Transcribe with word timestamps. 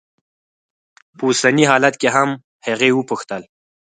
په 1.17 1.23
اوسني 1.29 1.63
حالت 1.71 1.95
کې 2.01 2.09
هم؟ 2.15 2.29
هغې 2.67 2.89
وپوښتل. 2.93 3.41